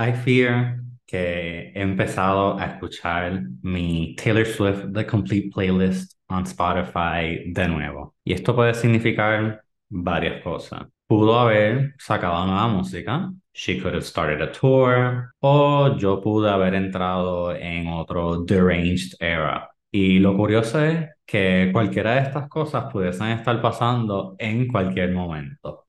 [0.00, 7.52] I fear que he empezado a escuchar mi Taylor Swift The Complete Playlist on Spotify
[7.52, 8.14] de nuevo.
[8.24, 10.86] Y esto puede significar varias cosas.
[11.06, 16.74] Pudo haber sacado nueva música, she could have started a tour, o yo pude haber
[16.74, 19.68] entrado en otro deranged era.
[19.92, 25.88] Y lo curioso es que cualquiera de estas cosas pudiesen estar pasando en cualquier momento.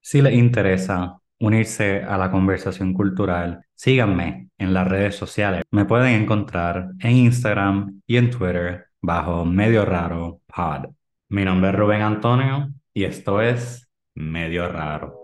[0.00, 5.64] Si les interesa unirse a la conversación cultural, síganme en las redes sociales.
[5.72, 10.90] Me pueden encontrar en Instagram y en Twitter bajo Medio Raro Pod.
[11.30, 15.21] Mi nombre es Rubén Antonio y esto es Medio Raro.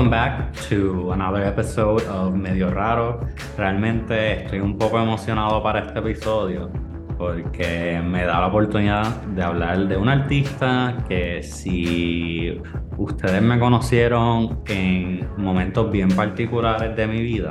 [0.00, 3.20] To another episode of Medio Raro.
[3.58, 6.70] Realmente estoy un poco emocionado para este episodio
[7.18, 12.58] porque me da la oportunidad de hablar de un artista que si
[12.96, 17.50] ustedes me conocieron en momentos bien particulares de mi vida,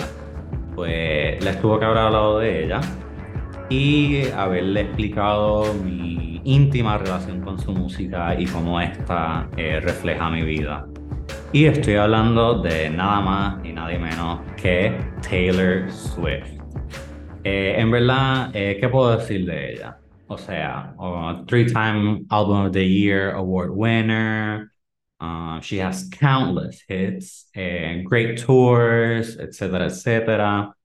[0.73, 2.81] pues les tuvo que haber hablado de ella
[3.69, 10.41] y haberle explicado mi íntima relación con su música y cómo esta eh, refleja mi
[10.41, 10.87] vida.
[11.51, 14.95] Y estoy hablando de nada más y nadie menos que
[15.27, 16.61] Taylor Swift.
[17.43, 19.97] Eh, en verdad, eh, ¿qué puedo decir de ella?
[20.27, 20.93] O sea,
[21.47, 24.71] three-time Album of the Year award winner.
[25.19, 30.75] Uh, she has countless hits, eh, great tours, etcétera, etcétera.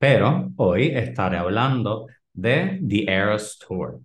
[0.00, 4.00] Pero hoy estaré hablando de The Eras Tour.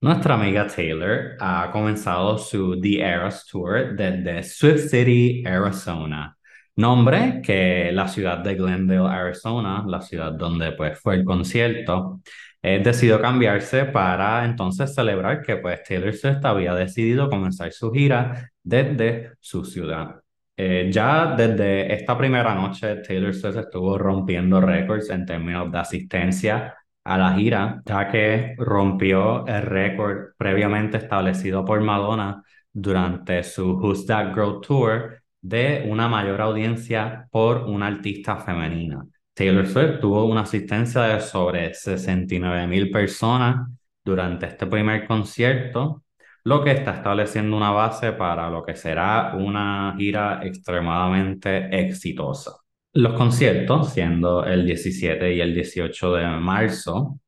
[0.00, 6.36] Nuestra amiga Taylor ha comenzado su The Eras Tour desde Swift City, Arizona,
[6.76, 12.20] nombre que la ciudad de Glendale, Arizona, la ciudad donde pues fue el concierto,
[12.62, 18.50] eh, decidió cambiarse para entonces celebrar que pues Taylor Swift había decidido comenzar su gira
[18.62, 20.16] desde su ciudad.
[20.58, 26.74] Eh, ya desde esta primera noche, Taylor Swift estuvo rompiendo récords en términos de asistencia
[27.06, 34.04] a la gira, ya que rompió el récord previamente establecido por Madonna durante su Who's
[34.06, 39.06] That Girl Tour de una mayor audiencia por una artista femenina.
[39.32, 43.68] Taylor Swift tuvo una asistencia de sobre 69 mil personas
[44.04, 46.02] durante este primer concierto,
[46.44, 52.65] lo que está estableciendo una base para lo que será una gira extremadamente exitosa.
[52.96, 57.20] Los conciertos, siendo el 17 y el 18 de marzo,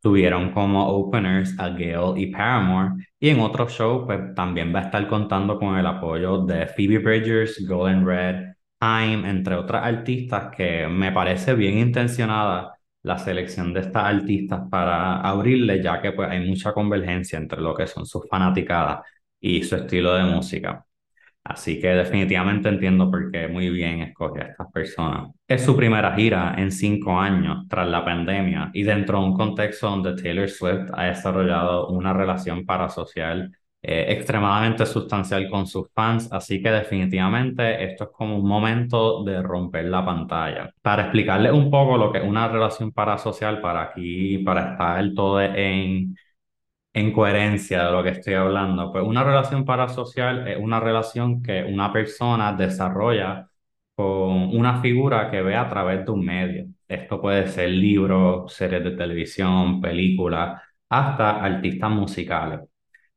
[0.00, 4.82] tuvieron como openers a Gail y Paramore, y en otros shows pues, también va a
[4.84, 10.86] estar contando con el apoyo de Phoebe Bridgers, Golden Red, Time, entre otras artistas que
[10.88, 16.48] me parece bien intencionada la selección de estas artistas para abrirle, ya que pues, hay
[16.48, 19.00] mucha convergencia entre lo que son sus fanaticadas
[19.40, 20.85] y su estilo de música.
[21.48, 25.30] Así que definitivamente entiendo por qué muy bien escoge a estas personas.
[25.46, 29.88] Es su primera gira en cinco años tras la pandemia y dentro de un contexto
[29.88, 33.52] donde Taylor Swift ha desarrollado una relación parasocial
[33.88, 39.40] eh, extremadamente sustancial con sus fans, así que definitivamente esto es como un momento de
[39.40, 40.72] romper la pantalla.
[40.82, 45.40] Para explicarles un poco lo que es una relación parasocial, para aquí, para estar todo
[45.40, 46.16] en
[46.96, 51.62] en coherencia de lo que estoy hablando, pues una relación parasocial es una relación que
[51.64, 53.48] una persona desarrolla
[53.94, 56.66] con una figura que ve a través de un medio.
[56.88, 62.60] Esto puede ser libros, series de televisión, películas, hasta artistas musicales.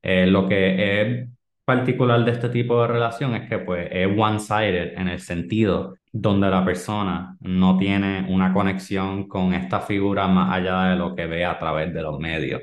[0.02, 1.30] Eh, lo que es
[1.66, 6.50] particular de este tipo de relación es que pues, es one-sided en el sentido donde
[6.50, 11.46] la persona no tiene una conexión con esta figura más allá de lo que ve
[11.46, 12.62] a través de los medios.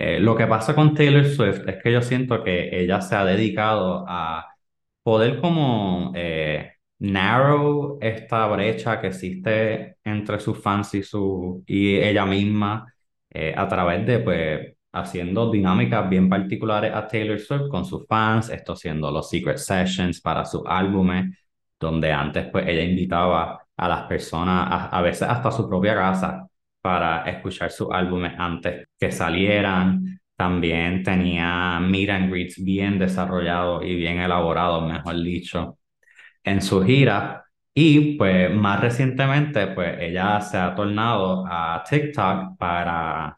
[0.00, 3.24] Eh, lo que pasa con Taylor Swift es que yo siento que ella se ha
[3.24, 4.46] dedicado a
[5.02, 12.24] poder como eh, narrow esta brecha que existe entre sus fans y, su, y ella
[12.26, 12.94] misma
[13.30, 18.50] eh, a través de pues haciendo dinámicas bien particulares a Taylor Swift con sus fans,
[18.50, 21.36] esto siendo los secret sessions para sus álbumes,
[21.80, 26.47] donde antes pues ella invitaba a las personas a, a veces hasta su propia casa
[26.80, 30.20] para escuchar sus álbumes antes que salieran.
[30.36, 35.78] También tenía meet and greets bien desarrollados y bien elaborados, mejor dicho.
[36.44, 37.44] en su gira.
[37.74, 43.36] Y pues más recientemente, pues ella se ha tornado a TikTok para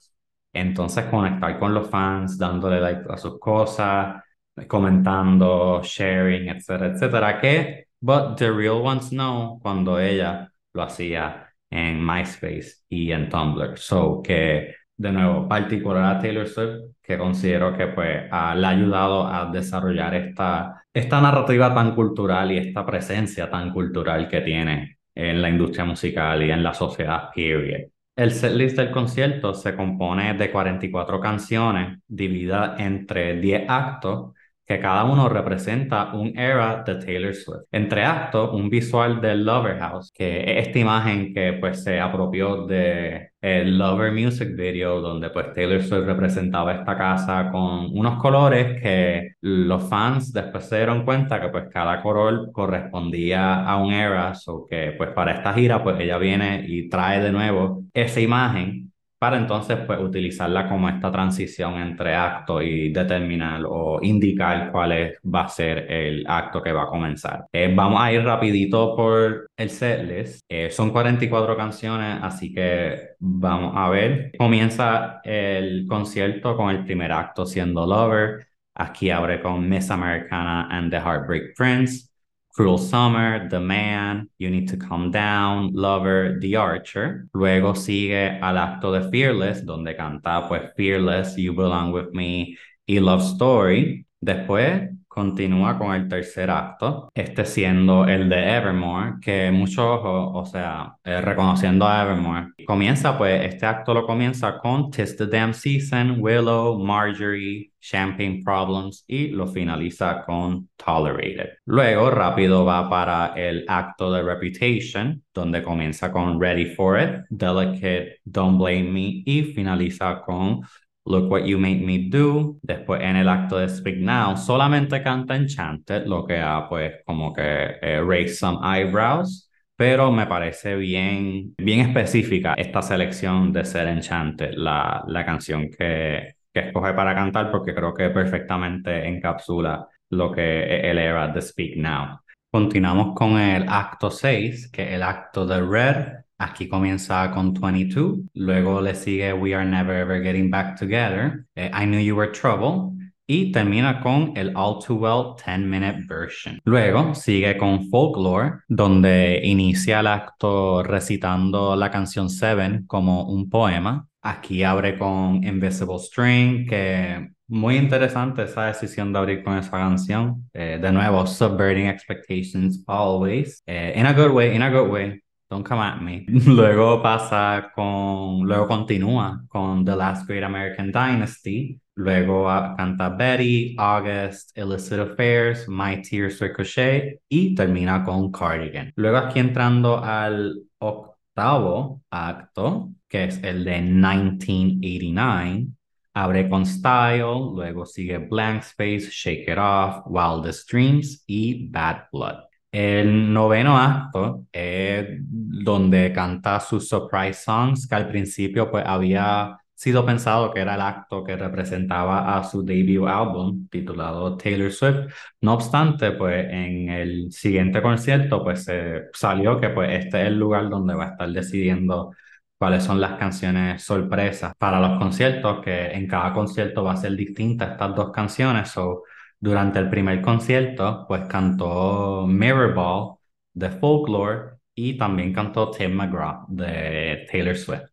[0.53, 4.23] entonces conectar con los fans, dándole like a sus cosas,
[4.69, 7.41] comentando, sharing, etcétera, etcétera.
[7.41, 13.79] Que, but the real ones know cuando ella lo hacía en MySpace y en Tumblr.
[13.79, 18.71] So que, de nuevo, particular a Taylor Swift, que considero que pues ha, le ha
[18.71, 24.99] ayudado a desarrollar esta, esta narrativa tan cultural y esta presencia tan cultural que tiene
[25.15, 27.91] en la industria musical y en la sociedad, period.
[28.17, 34.33] El setlist del concierto se compone de 44 canciones divididas entre 10 actos
[34.71, 37.65] que cada uno representa un era de Taylor Swift.
[37.73, 42.67] Entre actos, un visual del Lover House, que es esta imagen que pues se apropió
[42.67, 48.81] de el Lover Music Video, donde pues Taylor Swift representaba esta casa con unos colores
[48.81, 54.35] que los fans después se dieron cuenta que pues cada color correspondía a un era,
[54.47, 58.90] o que pues para esta gira pues ella viene y trae de nuevo esa imagen
[59.21, 65.19] para entonces pues utilizarla como esta transición entre acto y determinar o indicar cuál es,
[65.23, 67.45] va a ser el acto que va a comenzar.
[67.53, 70.41] Eh, vamos a ir rapidito por el setlist.
[70.49, 74.33] Eh, son 44 canciones, así que vamos a ver.
[74.39, 78.47] Comienza el concierto con el primer acto siendo Lover.
[78.75, 82.10] Aquí abre con Miss Americana and the Heartbreak Prince.
[82.55, 87.29] Cruel Summer, The Man, You Need to Calm Down, Lover, The Archer.
[87.33, 92.57] Luego sigue al acto de Fearless, donde canta pues Fearless, You Belong With Me
[92.87, 94.05] y Love Story.
[94.21, 100.95] Después continúa con el tercer acto, este siendo el de Evermore, que muchos, o, sea,
[101.05, 106.17] eh, reconociendo a Evermore, comienza pues, este acto lo comienza con Tis the Damn Season,
[106.21, 111.59] Willow, Marjorie, Champagne Problems y lo finaliza con Tolerated.
[111.67, 118.21] Luego rápido va para el acto de Reputation, donde comienza con Ready for It, Delicate,
[118.25, 120.61] Don't Blame Me y finaliza con
[121.05, 122.57] Look What You Made Me Do.
[122.63, 127.33] Después en el acto de Speak Now solamente canta Enchanted, lo que ha pues como
[127.33, 129.51] que eh, raised some eyebrows.
[129.77, 136.35] Pero me parece bien, bien específica esta selección de ser Enchanted, la, la canción que,
[136.53, 141.41] que escoge para cantar, porque creo que perfectamente encapsula lo que es el era de
[141.41, 142.21] Speak Now.
[142.51, 148.21] Continuamos con el acto 6, que es el acto de Red, Aquí comienza con 22,
[148.33, 152.33] luego le sigue We Are Never Ever Getting Back Together, eh, I Knew You Were
[152.33, 152.97] Trouble,
[153.27, 156.59] y termina con el All Too Well 10 Minute Version.
[156.65, 164.07] Luego sigue con Folklore, donde inicia el acto recitando la canción Seven como un poema.
[164.23, 170.49] Aquí abre con Invisible String, que muy interesante esa decisión de abrir con esa canción.
[170.55, 173.63] Eh, de nuevo, Subverting Expectations Always.
[173.67, 175.21] Eh, in a good way, in a good way.
[175.51, 176.25] Don't come at me.
[176.47, 181.77] Luego pasa con, luego continúa con The Last Great American Dynasty.
[181.97, 182.45] Luego
[182.77, 188.93] canta Betty, August, Illicit Affairs, My Tears Ricochet y termina con Cardigan.
[188.95, 195.67] Luego aquí entrando al octavo acto, que es el de 1989,
[196.15, 202.50] abre con Style, luego sigue Blank Space, Shake It Off, Wildest Dreams y Bad Blood.
[202.73, 210.05] El noveno acto es donde canta sus surprise songs, que al principio pues había sido
[210.05, 215.13] pensado que era el acto que representaba a su debut álbum titulado Taylor Swift.
[215.41, 220.39] No obstante, pues en el siguiente concierto pues se salió que pues este es el
[220.39, 222.13] lugar donde va a estar decidiendo
[222.59, 227.17] cuáles son las canciones sorpresas para los conciertos, que en cada concierto va a ser
[227.17, 228.69] distinta estas dos canciones.
[228.69, 229.05] So,
[229.41, 233.17] durante el primer concierto, pues cantó Mirrorball
[233.55, 237.91] de Folklore y también cantó Tim McGraw de Taylor Swift.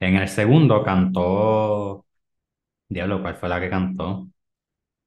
[0.00, 2.06] En el segundo cantó,
[2.88, 4.28] diablo, ¿cuál fue la que cantó?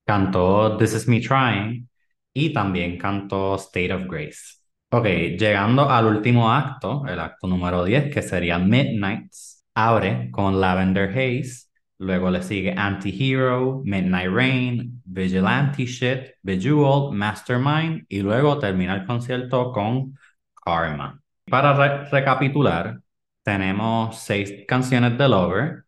[0.05, 1.89] Cantó This Is Me Trying
[2.33, 4.59] y también cantó State of Grace.
[4.91, 5.05] Ok,
[5.37, 11.64] llegando al último acto, el acto número 10, que sería Midnights, abre con Lavender Haze
[11.97, 19.71] Luego le sigue Anti-Hero, Midnight Rain, Vigilante Shit, Bejeweled, Mastermind y luego termina el concierto
[19.71, 20.17] con
[20.65, 21.21] Karma.
[21.49, 22.99] Para recapitular,
[23.43, 25.83] tenemos seis canciones de Lover,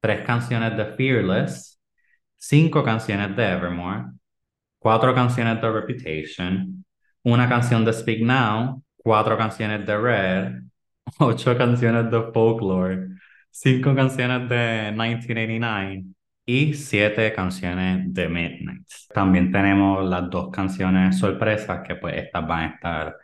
[0.00, 1.80] tres canciones de Fearless,
[2.36, 4.12] cinco canciones de Evermore,
[4.78, 6.84] cuatro canciones de Reputation,
[7.24, 10.62] una canción de Speak Now, cuatro canciones de Red,
[11.18, 13.08] ocho canciones de Folklore,
[13.50, 16.04] cinco canciones de 1989
[16.46, 18.86] y siete canciones de Midnight.
[19.12, 23.16] También tenemos las dos canciones sorpresas que pues estas van a estar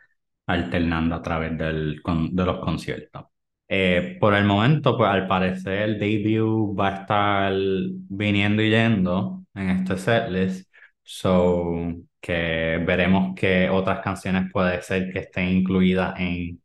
[0.46, 2.02] alternando a través del,
[2.32, 3.24] de los conciertos.
[3.68, 9.44] Eh, por el momento, pues al parecer el debut va a estar viniendo y yendo
[9.54, 10.70] en este setlist,
[11.02, 16.62] so que veremos que otras canciones puede ser que estén incluidas en,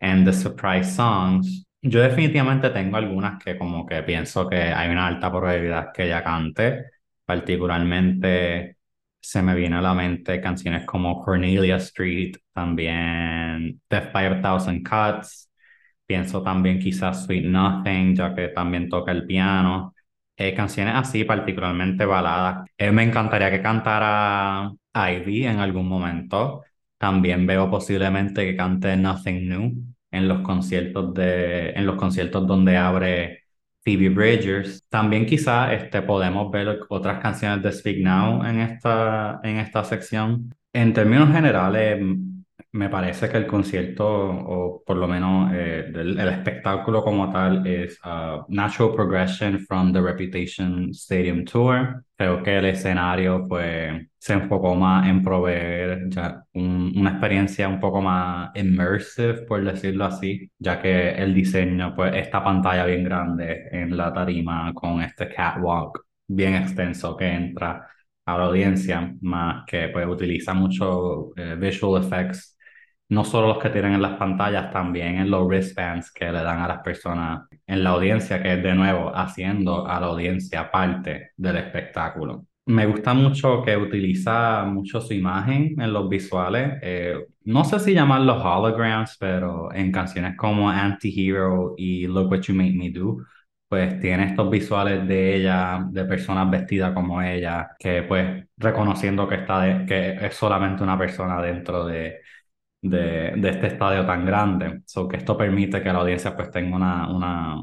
[0.00, 1.66] en The Surprise Songs.
[1.84, 6.22] Yo definitivamente tengo algunas que como que pienso que hay una alta probabilidad que ella
[6.22, 6.84] cante,
[7.24, 8.76] particularmente
[9.20, 15.50] se me viene a la mente canciones como Cornelia Street, también The 5000 Cuts,
[16.06, 19.94] pienso también quizás Sweet Nothing, ya que también toca el piano.
[20.36, 22.66] Eh, canciones así, particularmente baladas.
[22.76, 26.62] Eh, me encantaría que cantara Ivy en algún momento.
[26.98, 32.76] También veo posiblemente que cante Nothing New en los conciertos de, en los conciertos donde
[32.76, 33.44] abre
[33.84, 34.84] Phoebe Bridgers.
[34.88, 40.54] También quizás este, podemos ver otras canciones de Speak Now en esta, en esta sección.
[40.72, 42.00] En términos generales,
[42.72, 47.98] me parece que el concierto, o por lo menos eh, el, espectáculo como tal, es
[48.04, 52.04] uh, Natural Progression from the Reputation Stadium Tour.
[52.16, 58.00] Creo que el escenario pues, se enfocó más en proveer ya una experiencia un poco
[58.00, 63.96] más immersive, por decirlo así, ya que el diseño, pues esta pantalla bien grande en
[63.96, 67.86] la tarima con este catwalk bien extenso que entra
[68.24, 72.56] a la audiencia, más que pues utiliza mucho eh, visual effects
[73.12, 76.60] no solo los que tienen en las pantallas, también en los wristbands que le dan
[76.60, 81.32] a las personas en la audiencia, que es de nuevo haciendo a la audiencia parte
[81.36, 82.46] del espectáculo.
[82.64, 86.78] Me gusta mucho que utiliza mucho su imagen en los visuales.
[86.80, 87.14] Eh,
[87.44, 92.72] no sé si llamarlos holograms, pero en canciones como Anti-Hero y Look What You Make
[92.72, 93.18] Me Do,
[93.68, 99.34] pues tiene estos visuales de ella, de personas vestidas como ella, que pues reconociendo que,
[99.36, 102.20] está que es solamente una persona dentro de,
[102.82, 104.82] de, de este estadio tan grande.
[104.86, 107.62] So que esto permite que la audiencia pues tenga una, una,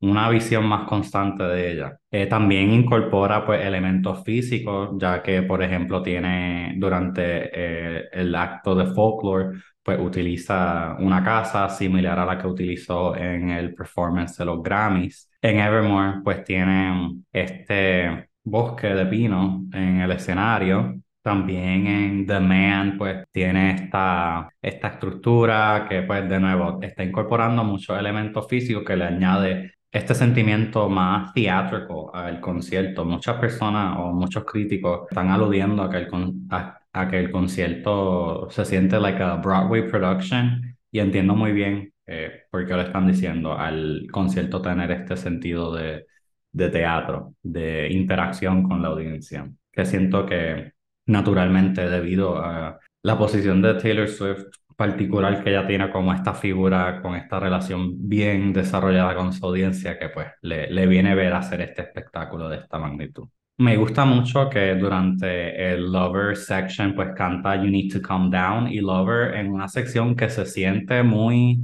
[0.00, 1.98] una visión más constante de ella.
[2.10, 8.74] Eh, también incorpora pues elementos físicos, ya que por ejemplo tiene durante eh, el acto
[8.74, 14.44] de folklore pues utiliza una casa similar a la que utilizó en el performance de
[14.46, 15.30] los Grammys.
[15.42, 20.94] En Evermore pues tiene este bosque de pino en el escenario
[21.24, 27.64] también en The Man, pues tiene esta, esta estructura que, pues, de nuevo, está incorporando
[27.64, 33.06] muchos elementos físicos que le añade este sentimiento más teátrico al concierto.
[33.06, 36.08] Muchas personas o muchos críticos están aludiendo a que el,
[36.50, 42.42] a, que el concierto se siente like a Broadway production y entiendo muy bien eh,
[42.50, 46.04] por qué lo están diciendo al concierto tener este sentido de,
[46.52, 50.73] de teatro, de interacción con la audiencia, que siento que
[51.06, 54.46] naturalmente debido a la posición de Taylor Swift
[54.76, 59.98] particular que ella tiene como esta figura con esta relación bien desarrollada con su audiencia
[59.98, 63.28] que pues le, le viene ver hacer este espectáculo de esta magnitud.
[63.56, 68.66] Me gusta mucho que durante el Lover section pues canta You Need to Calm Down
[68.66, 71.60] y Lover en una sección que se siente muy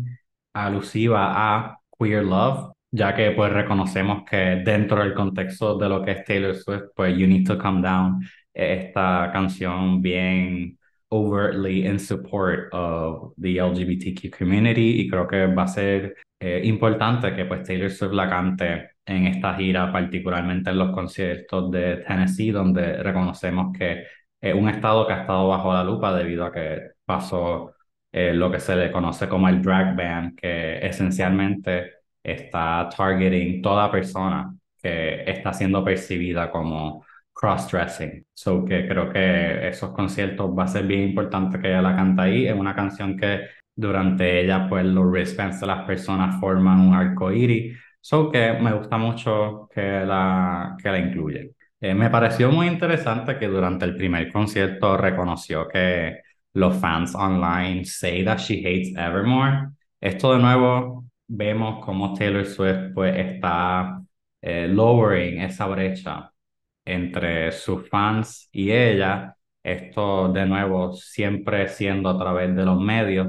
[0.52, 6.12] alusiva a Queer Love, ya que pues reconocemos que dentro del contexto de lo que
[6.12, 8.20] es Taylor Swift pues You Need to Calm Down
[8.54, 10.78] esta canción bien
[11.10, 17.34] overtly in support of the LGBTQ community y creo que va a ser eh, importante
[17.34, 22.50] que pues Taylor Swift la cante en esta gira, particularmente en los conciertos de Tennessee,
[22.52, 24.04] donde reconocemos que
[24.40, 27.74] es un estado que ha estado bajo la lupa debido a que pasó
[28.12, 31.92] eh, lo que se le conoce como el drag ban, que esencialmente
[32.22, 37.04] está targeting toda persona que está siendo percibida como
[37.40, 38.26] cross-dressing.
[38.34, 42.22] So que creo que esos conciertos va a ser bien importante que ella la canta
[42.24, 42.46] ahí.
[42.46, 47.32] Es una canción que durante ella, pues los wristbands de las personas forman un arco
[47.32, 47.78] iris.
[48.00, 51.52] So que me gusta mucho que la, que la incluye.
[51.80, 56.20] Eh, me pareció muy interesante que durante el primer concierto reconoció que
[56.54, 59.70] los fans online say that she hates Evermore.
[60.00, 64.00] Esto de nuevo vemos como Taylor Swift pues está
[64.42, 66.30] eh, lowering esa brecha
[66.84, 69.36] entre sus fans y ella.
[69.62, 73.28] Esto de nuevo siempre siendo a través de los medios,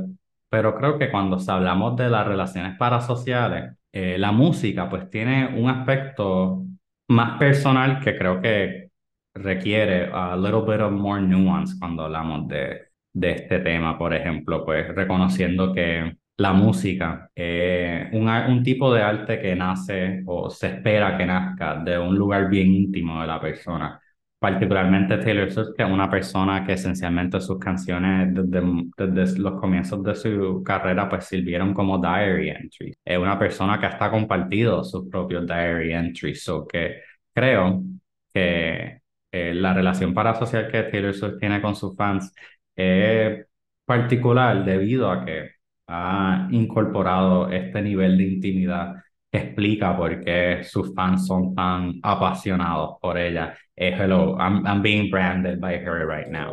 [0.50, 5.70] pero creo que cuando hablamos de las relaciones parasociales, eh, la música pues tiene un
[5.70, 6.64] aspecto
[7.10, 8.90] más personal que creo que
[9.34, 12.82] requiere a little bit of more nuance cuando hablamos de,
[13.14, 19.02] de este tema, por ejemplo, pues reconociendo que la música es un, un tipo de
[19.02, 23.40] arte que nace o se espera que nazca de un lugar bien íntimo de la
[23.40, 24.02] persona
[24.42, 28.62] particularmente Taylor Swift, que es una persona que esencialmente sus canciones desde,
[28.98, 32.96] desde, los comienzos de su carrera pues sirvieron como diary entries.
[33.06, 37.02] Es una persona que hasta compartido sus propios diary entries, que
[37.34, 37.84] creo
[38.34, 42.34] que eh, la relación parasocial que Taylor Swift tiene con sus fans
[42.76, 43.46] es
[43.86, 45.52] particular debido a que
[45.92, 48.96] ha incorporado este nivel de intimidad
[49.30, 53.54] que explica por qué sus fans son tan apasionados por ella.
[53.76, 56.52] Hello, I'm, I'm being branded by her right now.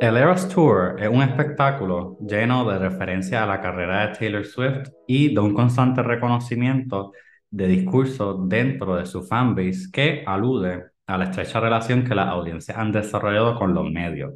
[0.00, 4.88] El Eras Tour es un espectáculo lleno de referencias a la carrera de Taylor Swift
[5.06, 7.12] y de un constante reconocimiento
[7.50, 12.78] de discurso dentro de su fanbase que alude a la estrecha relación que las audiencias
[12.78, 14.32] han desarrollado con los medios.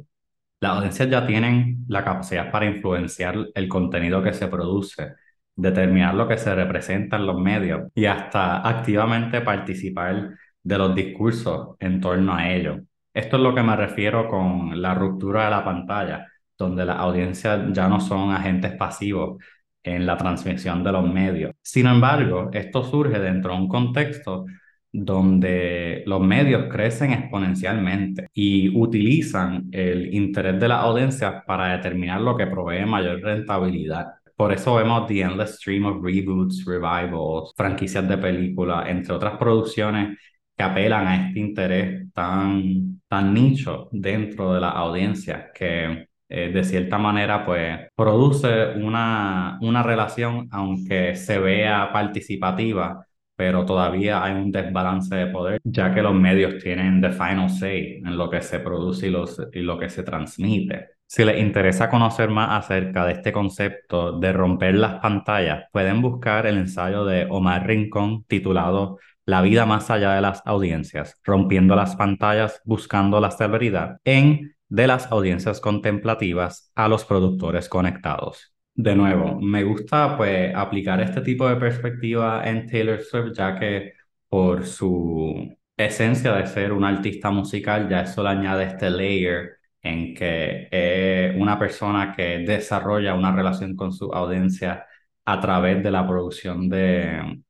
[0.59, 5.13] Las audiencias ya tienen la capacidad para influenciar el contenido que se produce,
[5.55, 10.29] determinar lo que se representa en los medios y hasta activamente participar
[10.61, 12.81] de los discursos en torno a ello.
[13.15, 17.71] Esto es lo que me refiero con la ruptura de la pantalla, donde las audiencias
[17.71, 19.41] ya no son agentes pasivos
[19.81, 21.53] en la transmisión de los medios.
[21.61, 24.45] Sin embargo, esto surge dentro de un contexto
[24.91, 32.35] donde los medios crecen exponencialmente y utilizan el interés de las audiencias para determinar lo
[32.35, 34.07] que provee mayor rentabilidad.
[34.35, 40.17] Por eso vemos The Endless Stream of Reboots, Revivals, franquicias de películas, entre otras producciones
[40.55, 46.63] que apelan a este interés tan, tan nicho dentro de la audiencia que eh, de
[46.63, 54.51] cierta manera pues produce una, una relación aunque se vea participativa pero todavía hay un
[54.51, 58.59] desbalance de poder, ya que los medios tienen the final say en lo que se
[58.59, 60.89] produce y, los, y lo que se transmite.
[61.05, 66.47] Si les interesa conocer más acerca de este concepto de romper las pantallas, pueden buscar
[66.47, 71.95] el ensayo de Omar Rincón titulado la vida más allá de las audiencias, rompiendo las
[71.95, 78.55] pantallas, buscando la celebridad, en De las audiencias contemplativas a los productores conectados.
[78.73, 83.93] De nuevo, me gusta pues aplicar este tipo de perspectiva en Taylor Swift, ya que
[84.27, 90.13] por su esencia de ser un artista musical, ya eso le añade este layer en
[90.15, 94.85] que es una persona que desarrolla una relación con su audiencia
[95.25, 97.43] a través de la producción de,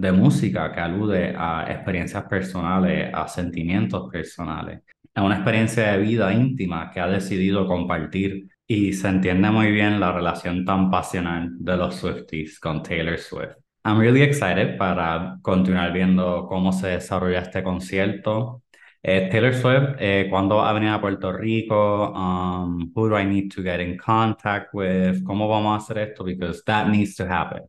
[0.00, 4.82] de música que alude a experiencias personales, a sentimientos personales,
[5.14, 9.98] a una experiencia de vida íntima que ha decidido compartir y se entiende muy bien
[9.98, 13.56] la relación tan pasional de los Swifties con Taylor Swift.
[13.84, 18.62] I'm really excited para continuar viendo cómo se desarrolla este concierto.
[19.02, 22.12] Eh, Taylor Swift, eh, ¿cuándo va a venir a Puerto Rico?
[22.12, 25.22] Um, who do I need to get in contact with?
[25.24, 26.24] ¿Cómo vamos a hacer esto?
[26.24, 27.62] Because that needs to happen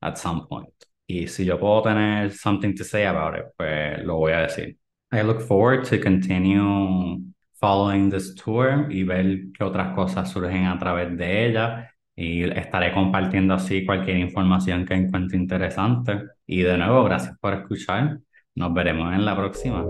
[0.00, 0.72] at some point.
[1.06, 4.76] Y si yo puedo tener something to say about it, pues lo voy a decir.
[5.12, 7.20] I look forward to continue
[7.60, 11.92] following this tour y ver qué otras cosas surgen a través de ella.
[12.14, 16.22] Y estaré compartiendo así cualquier información que encuentre interesante.
[16.46, 18.18] Y de nuevo, gracias por escuchar.
[18.54, 19.84] Nos veremos en la próxima.